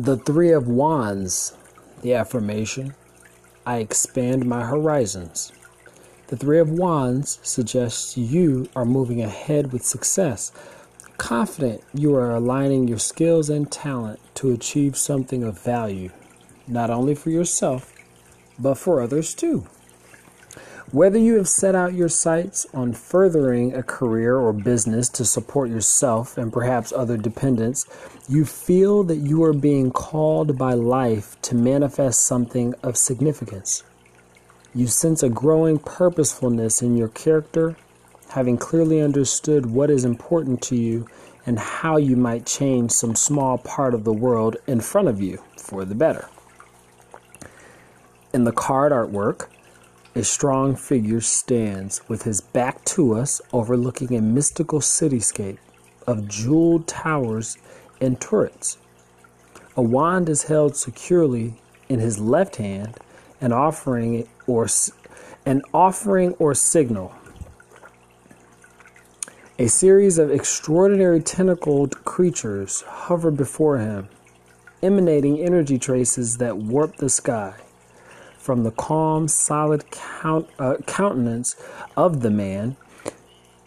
The 0.00 0.16
Three 0.16 0.50
of 0.50 0.66
Wands, 0.66 1.54
the 2.00 2.14
affirmation 2.14 2.94
I 3.66 3.80
expand 3.80 4.46
my 4.46 4.64
horizons. 4.64 5.52
The 6.28 6.38
Three 6.38 6.58
of 6.58 6.70
Wands 6.70 7.38
suggests 7.42 8.16
you 8.16 8.70
are 8.74 8.86
moving 8.86 9.20
ahead 9.20 9.74
with 9.74 9.84
success, 9.84 10.52
confident 11.18 11.84
you 11.92 12.14
are 12.14 12.34
aligning 12.34 12.88
your 12.88 12.98
skills 12.98 13.50
and 13.50 13.70
talent 13.70 14.20
to 14.36 14.52
achieve 14.52 14.96
something 14.96 15.44
of 15.44 15.60
value, 15.60 16.08
not 16.66 16.88
only 16.88 17.14
for 17.14 17.28
yourself, 17.28 17.92
but 18.58 18.78
for 18.78 19.02
others 19.02 19.34
too. 19.34 19.66
Whether 20.92 21.20
you 21.20 21.36
have 21.36 21.48
set 21.48 21.76
out 21.76 21.94
your 21.94 22.08
sights 22.08 22.66
on 22.74 22.94
furthering 22.94 23.72
a 23.74 23.82
career 23.82 24.36
or 24.36 24.52
business 24.52 25.08
to 25.10 25.24
support 25.24 25.70
yourself 25.70 26.36
and 26.36 26.52
perhaps 26.52 26.92
other 26.92 27.16
dependents, 27.16 27.86
you 28.28 28.44
feel 28.44 29.04
that 29.04 29.18
you 29.18 29.44
are 29.44 29.52
being 29.52 29.92
called 29.92 30.58
by 30.58 30.74
life 30.74 31.40
to 31.42 31.54
manifest 31.54 32.22
something 32.22 32.74
of 32.82 32.96
significance. 32.96 33.84
You 34.74 34.88
sense 34.88 35.22
a 35.22 35.28
growing 35.28 35.78
purposefulness 35.78 36.82
in 36.82 36.96
your 36.96 37.08
character, 37.08 37.76
having 38.30 38.58
clearly 38.58 39.00
understood 39.00 39.66
what 39.66 39.90
is 39.90 40.04
important 40.04 40.60
to 40.62 40.76
you 40.76 41.06
and 41.46 41.60
how 41.60 41.98
you 41.98 42.16
might 42.16 42.46
change 42.46 42.90
some 42.90 43.14
small 43.14 43.58
part 43.58 43.94
of 43.94 44.02
the 44.02 44.12
world 44.12 44.56
in 44.66 44.80
front 44.80 45.06
of 45.06 45.20
you 45.20 45.40
for 45.56 45.84
the 45.84 45.94
better. 45.94 46.28
In 48.34 48.42
the 48.42 48.52
card 48.52 48.90
artwork, 48.90 49.46
a 50.14 50.24
strong 50.24 50.74
figure 50.74 51.20
stands 51.20 52.00
with 52.08 52.22
his 52.22 52.40
back 52.40 52.84
to 52.84 53.14
us, 53.14 53.40
overlooking 53.52 54.16
a 54.16 54.20
mystical 54.20 54.80
cityscape 54.80 55.58
of 56.06 56.26
jeweled 56.26 56.88
towers 56.88 57.56
and 58.00 58.20
turrets. 58.20 58.78
A 59.76 59.82
wand 59.82 60.28
is 60.28 60.44
held 60.44 60.76
securely 60.76 61.54
in 61.88 62.00
his 62.00 62.18
left 62.18 62.56
hand, 62.56 62.98
an 63.40 63.52
offering 63.52 64.28
or 64.46 64.66
an 65.46 65.62
offering 65.72 66.32
or 66.34 66.54
signal. 66.54 67.14
A 69.58 69.68
series 69.68 70.18
of 70.18 70.30
extraordinary 70.30 71.20
tentacled 71.20 72.04
creatures 72.04 72.80
hover 72.82 73.30
before 73.30 73.78
him, 73.78 74.08
emanating 74.82 75.38
energy 75.38 75.78
traces 75.78 76.38
that 76.38 76.56
warp 76.56 76.96
the 76.96 77.10
sky 77.10 77.54
from 78.50 78.64
the 78.64 78.72
calm, 78.72 79.28
solid 79.28 79.88
count, 79.92 80.50
uh, 80.58 80.74
countenance 80.84 81.54
of 81.96 82.20
the 82.20 82.30
man, 82.30 82.76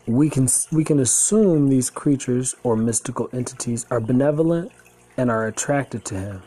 we 0.06 0.30
can 0.30 0.46
we 0.74 0.84
can 0.84 1.00
assume 1.00 1.70
these 1.70 1.90
creatures 1.90 2.54
or 2.64 2.76
mystical 2.76 3.30
entities 3.32 3.86
are 3.90 4.02
benevolent 4.02 4.74
and 5.16 5.32
are 5.32 5.48
attracted 5.48 6.04
to 6.04 6.16
him. 6.16 6.44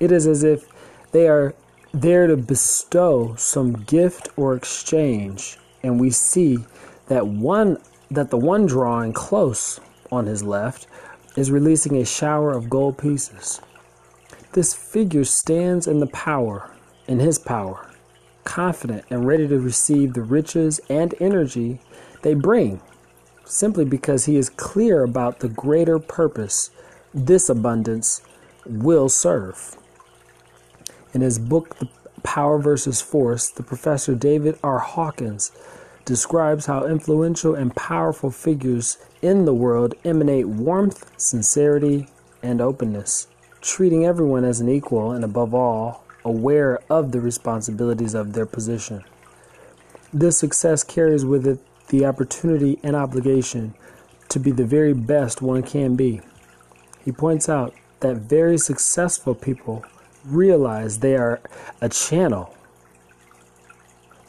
It 0.00 0.10
is 0.10 0.26
as 0.26 0.42
if 0.42 0.64
they 1.12 1.28
are 1.28 1.54
there 1.92 2.26
to 2.26 2.36
bestow 2.36 3.36
some 3.36 3.74
gift 3.84 4.30
or 4.36 4.56
exchange, 4.56 5.56
and 5.80 6.00
we 6.00 6.10
see 6.10 6.58
that 7.06 7.28
one 7.28 7.78
that 8.10 8.30
the 8.30 8.36
one 8.36 8.66
drawing 8.66 9.12
close 9.12 9.78
on 10.10 10.26
his 10.26 10.42
left 10.42 10.88
is 11.36 11.52
releasing 11.52 11.96
a 11.98 12.04
shower 12.04 12.50
of 12.50 12.68
gold 12.68 12.98
pieces. 12.98 13.60
This 14.54 14.74
figure 14.74 15.24
stands 15.24 15.86
in 15.86 16.00
the 16.00 16.08
power 16.08 16.73
in 17.06 17.20
His 17.20 17.38
power, 17.38 17.90
confident 18.44 19.04
and 19.10 19.26
ready 19.26 19.48
to 19.48 19.58
receive 19.58 20.14
the 20.14 20.22
riches 20.22 20.80
and 20.88 21.14
energy 21.20 21.80
they 22.22 22.34
bring, 22.34 22.80
simply 23.44 23.84
because 23.84 24.24
He 24.24 24.36
is 24.36 24.48
clear 24.50 25.02
about 25.02 25.40
the 25.40 25.48
greater 25.48 25.98
purpose 25.98 26.70
this 27.14 27.48
abundance 27.48 28.22
will 28.66 29.08
serve. 29.08 29.76
In 31.12 31.20
his 31.20 31.38
book, 31.38 31.76
The 31.78 31.88
Power 32.22 32.58
versus 32.58 33.00
Force, 33.00 33.50
the 33.50 33.62
professor 33.62 34.14
David 34.14 34.58
R. 34.64 34.80
Hawkins 34.80 35.52
describes 36.04 36.66
how 36.66 36.84
influential 36.84 37.54
and 37.54 37.74
powerful 37.76 38.30
figures 38.30 38.98
in 39.22 39.44
the 39.44 39.54
world 39.54 39.94
emanate 40.04 40.48
warmth, 40.48 41.10
sincerity, 41.16 42.08
and 42.42 42.60
openness, 42.60 43.28
treating 43.60 44.04
everyone 44.04 44.44
as 44.44 44.60
an 44.60 44.68
equal 44.68 45.12
and 45.12 45.24
above 45.24 45.54
all 45.54 46.03
aware 46.24 46.80
of 46.90 47.12
the 47.12 47.20
responsibilities 47.20 48.14
of 48.14 48.32
their 48.32 48.46
position. 48.46 49.04
This 50.12 50.38
success 50.38 50.82
carries 50.84 51.24
with 51.24 51.46
it 51.46 51.58
the 51.88 52.06
opportunity 52.06 52.78
and 52.82 52.96
obligation 52.96 53.74
to 54.28 54.38
be 54.38 54.50
the 54.50 54.64
very 54.64 54.92
best 54.92 55.42
one 55.42 55.62
can 55.62 55.96
be. 55.96 56.20
He 57.04 57.12
points 57.12 57.48
out 57.48 57.74
that 58.00 58.16
very 58.16 58.58
successful 58.58 59.34
people 59.34 59.84
realize 60.24 60.98
they 60.98 61.16
are 61.16 61.40
a 61.80 61.88
channel 61.88 62.54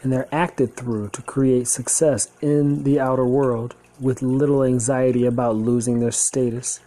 and 0.01 0.11
they're 0.11 0.27
acted 0.31 0.75
through 0.75 1.09
to 1.09 1.21
create 1.21 1.67
success 1.67 2.29
in 2.41 2.83
the 2.83 2.99
outer 2.99 3.25
world 3.25 3.73
with 3.99 4.21
little 4.21 4.63
anxiety 4.63 5.25
about 5.25 5.55
losing 5.55 5.99
their 5.99 6.11
status 6.11 6.79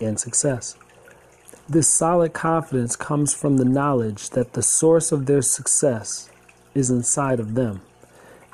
and 0.00 0.18
success. 0.20 0.76
This 1.68 1.88
solid 1.88 2.32
confidence 2.32 2.94
comes 2.94 3.34
from 3.34 3.56
the 3.56 3.64
knowledge 3.64 4.30
that 4.30 4.52
the 4.52 4.62
source 4.62 5.10
of 5.10 5.26
their 5.26 5.42
success 5.42 6.30
is 6.74 6.90
inside 6.90 7.40
of 7.40 7.56
them, 7.56 7.80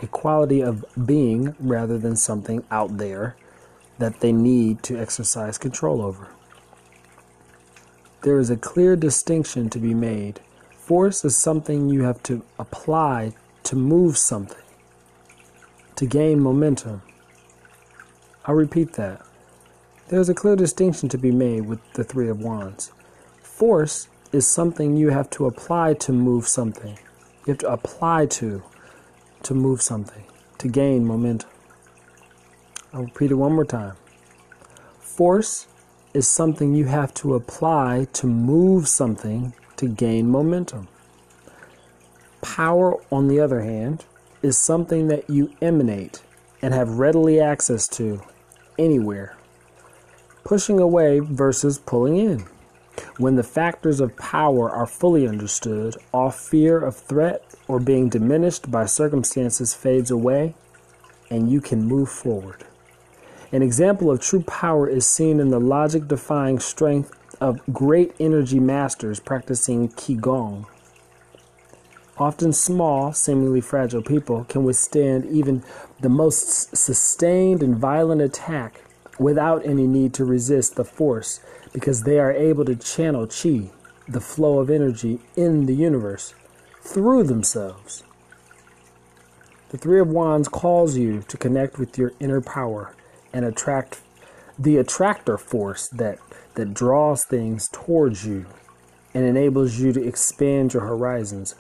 a 0.01 0.07
quality 0.07 0.63
of 0.63 0.83
being 1.05 1.55
rather 1.61 1.99
than 1.99 2.17
something 2.17 2.65
out 2.71 2.97
there 2.97 3.37
that 3.99 4.21
they 4.21 4.33
need 4.33 4.83
to 4.85 4.99
exercise 4.99 5.59
control 5.59 6.01
over. 6.01 6.29
There 8.23 8.39
is 8.39 8.49
a 8.49 8.57
clear 8.57 8.97
distinction 8.97 9.69
to 9.69 9.79
be 9.79 9.93
made. 9.93 10.41
Force 10.79 11.23
is 11.23 11.37
something 11.37 11.91
you 11.91 12.05
have 12.05 12.23
to 12.23 12.43
apply 12.59 13.35
to 13.65 13.77
move 13.77 14.17
something, 14.17 14.65
to 15.97 16.07
gain 16.07 16.41
momentum. 16.41 17.03
I'll 18.47 18.55
repeat 18.55 18.95
that. 18.95 19.21
There 20.09 20.21
is 20.21 20.31
a 20.31 20.35
clear 20.35 20.57
distinction 20.57 21.11
to 21.11 21.19
be 21.19 21.31
made 21.31 21.67
with 21.67 21.81
the 21.93 22.05
Three 22.05 22.31
of 22.31 22.41
Wands 22.41 22.91
force 23.53 24.09
is 24.33 24.47
something 24.47 24.97
you 24.97 25.11
have 25.11 25.29
to 25.29 25.45
apply 25.47 25.93
to 25.93 26.11
move 26.11 26.49
something. 26.49 26.99
You 27.47 27.53
have 27.53 27.59
to 27.59 27.73
apply 27.73 28.27
to 28.27 28.63
to 29.43 29.55
move 29.55 29.83
something, 29.83 30.25
to 30.59 30.69
gain 30.69 31.05
momentum. 31.05 31.51
I'll 32.93 33.05
repeat 33.05 33.31
it 33.31 33.35
one 33.35 33.53
more 33.53 33.65
time. 33.65 33.97
Force 35.01 35.67
is 36.15 36.27
something 36.27 36.75
you 36.75 36.87
have 36.87 37.13
to 37.15 37.35
apply 37.35 38.07
to 38.15 38.27
move 38.27 38.89
something 38.89 39.53
to 39.77 39.87
gain 39.87 40.31
momentum. 40.31 40.89
Power, 42.41 43.01
on 43.11 43.29
the 43.29 43.39
other 43.39 43.61
hand, 43.61 44.05
is 44.43 44.57
something 44.57 45.09
that 45.09 45.29
you 45.29 45.53
emanate 45.61 46.23
and 46.63 46.73
have 46.73 46.99
readily 46.99 47.39
access 47.41 47.87
to 47.89 48.23
anywhere. 48.79 49.37
Pushing 50.43 50.81
away 50.81 51.21
versus 51.21 51.79
pulling 51.79 52.17
in. 52.17 52.47
When 53.19 53.37
the 53.37 53.43
factors 53.43 54.01
of 54.01 54.17
power 54.17 54.71
are 54.71 54.87
fully 54.87 55.27
understood, 55.27 55.97
all 56.13 56.31
fear 56.31 56.79
of 56.79 56.97
threat 56.97 57.55
or 57.69 57.79
being 57.79 58.09
diminished 58.09 58.71
by 58.71 58.87
circumstances 58.87 59.75
fades 59.75 60.11
away, 60.11 60.55
and 61.31 61.51
you 61.51 61.61
can 61.61 61.85
move 61.85 62.09
forward. 62.09 62.65
An 63.53 63.63
example 63.63 64.11
of 64.11 64.21
true 64.21 64.43
power 64.43 64.89
is 64.89 65.07
seen 65.07 65.41
in 65.41 65.51
the 65.51 65.61
logic 65.61 66.09
defying 66.09 66.59
strength 66.59 67.13
of 67.41 67.61
great 67.73 68.15
energy 68.19 68.61
masters 68.61 69.21
practicing 69.21 69.89
Qigong. 69.91 70.67
Often 72.19 72.53
small, 72.53 73.13
seemingly 73.13 73.61
fragile 73.61 74.03
people 74.03 74.45
can 74.45 74.65
withstand 74.65 75.27
even 75.27 75.65
the 76.01 76.09
most 76.09 76.77
sustained 76.77 77.63
and 77.63 77.77
violent 77.77 78.21
attack 78.21 78.83
without 79.19 79.65
any 79.67 79.87
need 79.87 80.15
to 80.15 80.25
resist 80.25 80.77
the 80.77 80.85
force 80.85 81.41
because 81.73 82.03
they 82.03 82.19
are 82.19 82.33
able 82.33 82.65
to 82.65 82.77
channel 82.77 83.27
chi, 83.27 83.71
the 84.09 84.21
flow 84.21 84.59
of 84.59 84.71
energy 84.71 85.21
in 85.37 85.67
the 85.67 85.75
universe, 85.75 86.35
through 86.81 87.25
themselves. 87.25 88.03
The 89.71 89.79
Three 89.79 90.01
of 90.01 90.09
Wands 90.09 90.49
calls 90.49 90.97
you 90.97 91.23
to 91.29 91.37
connect 91.37 91.79
with 91.79 91.97
your 91.97 92.13
inner 92.21 92.43
power 92.43 92.95
and 93.33 93.45
attract 93.45 94.01
the 94.59 94.77
attractor 94.77 95.39
force 95.39 95.89
that, 95.89 96.19
that 96.55 96.75
draws 96.75 97.25
things 97.25 97.69
towards 97.73 98.27
you 98.27 98.47
and 99.15 99.25
enables 99.25 99.79
you 99.79 99.93
to 99.93 100.07
expand 100.07 100.75
your 100.75 100.83
horizons. 100.83 101.55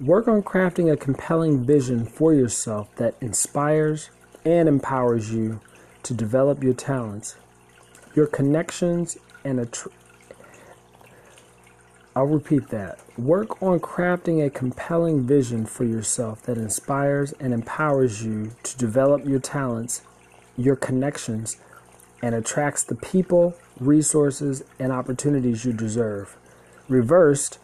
Work 0.00 0.28
on 0.28 0.42
crafting 0.42 0.92
a 0.92 0.96
compelling 0.96 1.64
vision 1.64 2.04
for 2.04 2.32
yourself 2.32 2.94
that 2.96 3.16
inspires 3.20 4.10
and 4.44 4.68
empowers 4.68 5.32
you 5.32 5.60
to 6.08 6.14
develop 6.14 6.64
your 6.64 6.72
talents, 6.72 7.36
your 8.14 8.26
connections, 8.26 9.18
and 9.44 9.60
a. 9.60 9.66
Tr- 9.66 9.90
I'll 12.16 12.24
repeat 12.24 12.68
that. 12.68 12.98
Work 13.18 13.62
on 13.62 13.78
crafting 13.78 14.44
a 14.44 14.48
compelling 14.48 15.26
vision 15.26 15.66
for 15.66 15.84
yourself 15.84 16.42
that 16.44 16.56
inspires 16.56 17.32
and 17.32 17.52
empowers 17.52 18.24
you 18.24 18.52
to 18.62 18.78
develop 18.78 19.26
your 19.26 19.38
talents, 19.38 20.00
your 20.56 20.76
connections, 20.76 21.58
and 22.22 22.34
attracts 22.34 22.82
the 22.82 22.94
people, 22.94 23.54
resources, 23.78 24.64
and 24.78 24.90
opportunities 24.90 25.66
you 25.66 25.74
deserve. 25.74 26.36
Reversed, 26.88 27.58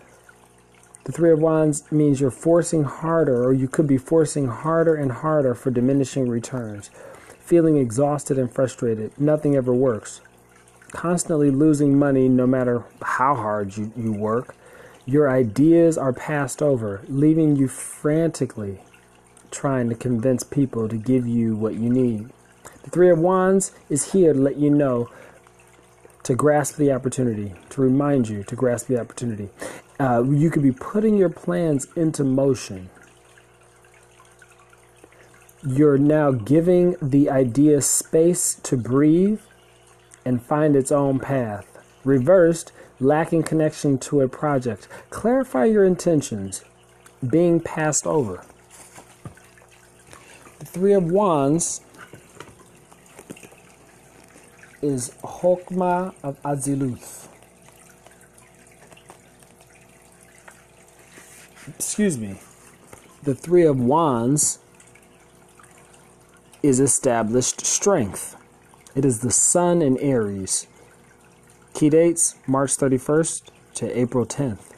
the 1.04 1.12
Three 1.12 1.32
of 1.32 1.38
Wands 1.38 1.90
means 1.90 2.20
you're 2.20 2.30
forcing 2.30 2.84
harder, 2.84 3.42
or 3.42 3.54
you 3.54 3.68
could 3.68 3.86
be 3.86 3.96
forcing 3.96 4.48
harder 4.48 4.94
and 4.94 5.10
harder 5.10 5.54
for 5.54 5.70
diminishing 5.70 6.28
returns. 6.28 6.90
Feeling 7.44 7.76
exhausted 7.76 8.38
and 8.38 8.50
frustrated. 8.50 9.18
Nothing 9.20 9.54
ever 9.54 9.74
works. 9.74 10.22
Constantly 10.92 11.50
losing 11.50 11.98
money 11.98 12.28
no 12.28 12.46
matter 12.46 12.84
how 13.02 13.34
hard 13.34 13.76
you, 13.76 13.92
you 13.96 14.12
work. 14.12 14.56
Your 15.04 15.30
ideas 15.30 15.98
are 15.98 16.12
passed 16.12 16.62
over, 16.62 17.02
leaving 17.06 17.56
you 17.56 17.68
frantically 17.68 18.80
trying 19.50 19.88
to 19.88 19.94
convince 19.94 20.42
people 20.42 20.88
to 20.88 20.96
give 20.96 21.26
you 21.26 21.54
what 21.54 21.74
you 21.74 21.90
need. 21.90 22.30
The 22.82 22.90
Three 22.90 23.10
of 23.10 23.18
Wands 23.18 23.72
is 23.88 24.12
here 24.12 24.32
to 24.32 24.38
let 24.38 24.56
you 24.56 24.70
know 24.70 25.10
to 26.24 26.34
grasp 26.34 26.76
the 26.76 26.90
opportunity, 26.92 27.54
to 27.70 27.82
remind 27.82 28.28
you 28.28 28.42
to 28.44 28.56
grasp 28.56 28.86
the 28.86 28.98
opportunity. 28.98 29.50
Uh, 30.00 30.24
you 30.24 30.50
could 30.50 30.62
be 30.62 30.72
putting 30.72 31.16
your 31.16 31.28
plans 31.28 31.86
into 31.94 32.24
motion. 32.24 32.88
You're 35.66 35.96
now 35.96 36.30
giving 36.30 36.94
the 37.00 37.30
idea 37.30 37.80
space 37.80 38.56
to 38.64 38.76
breathe 38.76 39.40
and 40.22 40.42
find 40.42 40.76
its 40.76 40.92
own 40.92 41.20
path. 41.20 41.66
Reversed, 42.04 42.70
lacking 43.00 43.44
connection 43.44 43.96
to 44.00 44.20
a 44.20 44.28
project. 44.28 44.88
Clarify 45.08 45.64
your 45.64 45.84
intentions, 45.84 46.62
being 47.26 47.60
passed 47.60 48.06
over. 48.06 48.44
The 50.58 50.66
Three 50.66 50.92
of 50.92 51.10
Wands 51.10 51.80
is 54.82 55.12
Hokmah 55.22 56.12
of 56.22 56.42
Atziluth. 56.42 57.28
Excuse 61.68 62.18
me. 62.18 62.38
The 63.22 63.34
Three 63.34 63.64
of 63.64 63.80
Wands 63.80 64.58
is 66.64 66.80
established 66.80 67.66
strength. 67.66 68.36
It 68.94 69.04
is 69.04 69.20
the 69.20 69.30
sun 69.30 69.82
in 69.82 69.98
Aries. 69.98 70.66
Key 71.74 71.90
dates 71.90 72.36
March 72.46 72.70
31st 72.70 73.42
to 73.74 73.98
April 73.98 74.24
10th. 74.24 74.70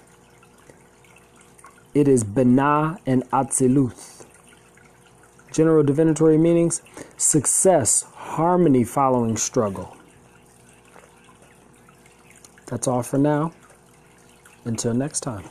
It 1.94 2.08
is 2.08 2.24
Binah 2.24 2.98
and 3.06 3.22
Atziluth. 3.30 4.26
General 5.52 5.84
divinatory 5.84 6.36
meanings 6.36 6.82
success, 7.16 8.02
harmony 8.02 8.82
following 8.82 9.36
struggle. 9.36 9.96
That's 12.66 12.88
all 12.88 13.04
for 13.04 13.18
now. 13.18 13.52
Until 14.64 14.92
next 14.92 15.20
time. 15.20 15.44